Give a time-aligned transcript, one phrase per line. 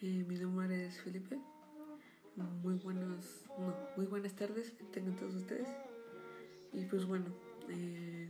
[0.00, 1.40] Eh, mi nombre es Felipe.
[2.62, 5.66] Muy buenos, no, muy buenas tardes tengan todos ustedes.
[6.72, 7.26] Y pues bueno,
[7.68, 8.28] eh,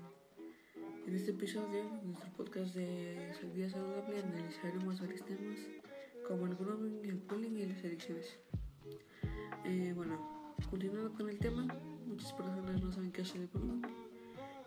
[1.06, 5.58] en este episodio, en nuestro podcast de Vida Saludable, analizaremos varios temas
[6.26, 8.38] como el grooming, el bullying y las adicciones.
[9.66, 11.66] Eh, bueno, continuando con el tema,
[12.06, 13.82] muchas personas no saben qué es el grooming.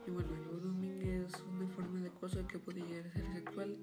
[0.06, 3.76] Y bueno, el grooming es una forma de acoso que puede llegar a ser sexual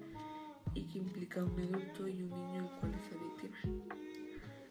[0.73, 3.57] y que implica un adulto y un niño el cual es la víctima.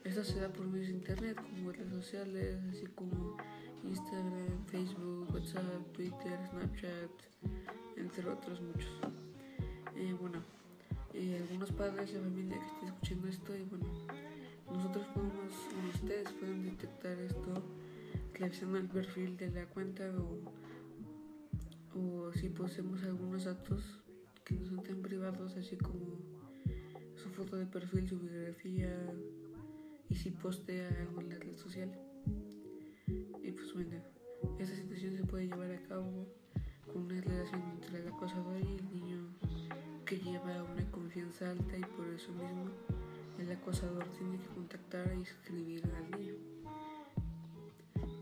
[0.05, 3.37] Esto se da por medios de internet como redes sociales, así como
[3.85, 7.11] Instagram, Facebook, WhatsApp, Twitter, Snapchat,
[7.97, 8.91] entre otros muchos.
[9.97, 10.43] Eh, bueno,
[11.15, 13.87] eh, algunos padres de familia que estén escuchando esto y bueno,
[14.73, 15.53] nosotros podemos,
[15.95, 17.63] ustedes pueden detectar esto
[18.35, 23.83] reaccionando al perfil de la cuenta o, o si poseemos algunos datos
[24.45, 24.78] que no son tan privados,
[25.59, 26.19] así como
[27.17, 28.91] su foto de perfil, su biografía
[30.09, 31.91] y si postea algo en la red social.
[33.43, 33.97] Y pues bueno,
[34.59, 36.27] esta situación se puede llevar a cabo
[36.93, 39.29] con una relación entre el acosador y el niño
[40.05, 42.71] que lleva una confianza alta y por eso mismo
[43.39, 46.35] el acosador tiene que contactar y escribir al niño.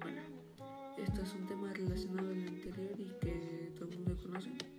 [0.01, 0.21] Bueno,
[0.99, 4.76] esto es un tema relacionado al anterior y que todo el mundo conoce.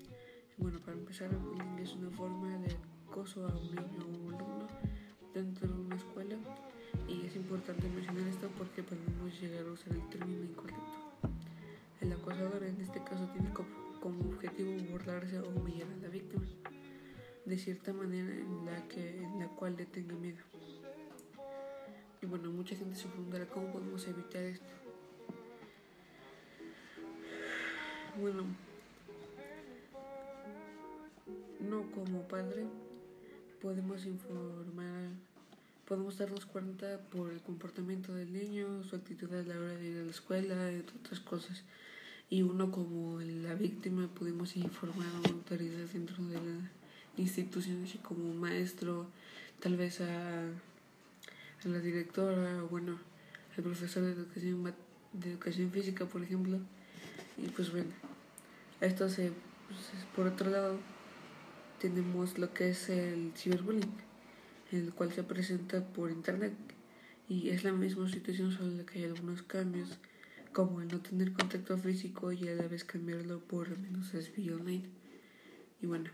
[0.57, 2.75] Bueno, para empezar, el bullying es una forma de
[3.07, 4.67] acoso a un niño o un alumno
[5.31, 6.35] dentro de una escuela
[7.07, 10.81] y es importante mencionar esto porque podemos llegar a usar el término incorrecto.
[12.01, 16.45] El acosador en este caso tiene como objetivo burlarse o humillar a la víctima
[17.45, 20.43] de cierta manera en la, que, en la cual le tenga miedo.
[22.19, 24.65] Y bueno, mucha gente se preguntará cómo podemos evitar esto.
[28.19, 28.43] Bueno,
[31.97, 32.63] como padre
[33.59, 35.09] podemos informar,
[35.87, 39.97] podemos darnos cuenta por el comportamiento del niño, su actitud a la hora de ir
[39.97, 41.63] a la escuela, entre otras cosas.
[42.29, 46.71] Y uno como la víctima podemos informar a autoridades dentro de la
[47.17, 49.07] institución, así como un maestro,
[49.59, 52.99] tal vez a, a la directora o bueno,
[53.57, 54.71] al profesor de educación,
[55.13, 56.59] de educación física, por ejemplo.
[57.37, 57.89] Y pues bueno,
[58.81, 59.31] esto se,
[59.67, 60.77] pues, por otro lado,
[61.79, 63.93] tenemos lo que es el ciberbullying,
[64.71, 66.53] el cual se presenta por internet
[67.29, 69.97] y es la misma situación solo que hay algunos cambios
[70.53, 74.35] como el no tener contacto físico y a la vez cambiarlo por al menos es
[74.35, 74.89] vía online.
[75.81, 76.09] Y bueno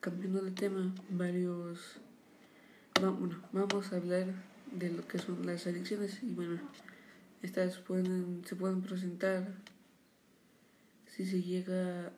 [0.00, 1.96] cambiando de tema varios
[2.98, 4.26] bueno vamos a hablar
[4.72, 6.58] de lo que son las adicciones y bueno
[7.42, 9.46] estas pueden se pueden presentar
[11.06, 12.12] si se llega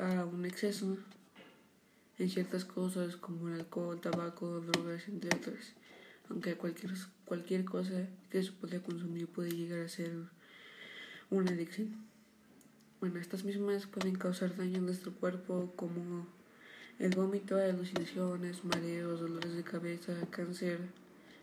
[0.00, 0.96] a un exceso
[2.18, 5.74] en ciertas cosas como el alcohol, tabaco, drogas, entre otras.
[6.28, 6.92] Aunque cualquier,
[7.24, 10.12] cualquier cosa que se pueda consumir puede llegar a ser
[11.30, 11.96] una adicción.
[13.00, 16.26] Bueno, estas mismas pueden causar daño en nuestro cuerpo como
[16.98, 20.78] el vómito, alucinaciones, mareos, dolores de cabeza, cáncer,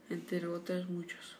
[0.09, 1.37] entre otras muchos.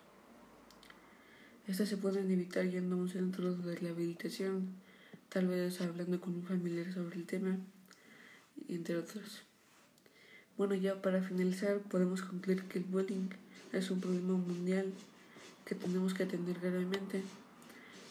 [1.67, 4.69] Estas se pueden evitar yendo a un centro de rehabilitación
[5.29, 7.57] tal vez hablando con un familiar sobre el tema,
[8.69, 9.43] entre otros.
[10.57, 13.29] Bueno, ya para finalizar, podemos concluir que el bullying
[13.73, 14.91] es un problema mundial
[15.65, 17.21] que tenemos que atender gravemente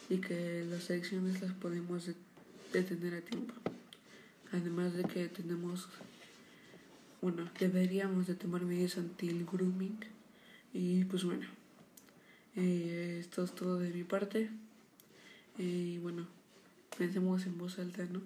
[0.09, 2.09] y que las adicciones las podemos
[2.73, 3.55] detener a tiempo.
[4.53, 5.89] Además de que tenemos,
[7.21, 9.99] bueno, deberíamos de tomar medidas anti el grooming
[10.73, 11.47] y pues bueno,
[12.55, 14.51] eh, esto es todo de mi parte
[15.59, 16.36] y bueno
[16.97, 18.21] pensemos en voz alta, ¿no?